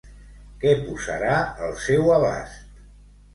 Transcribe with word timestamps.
Què 0.63 0.71
posarà 0.87 1.35
al 1.67 1.77
seu 1.83 2.11
abast? 2.17 2.75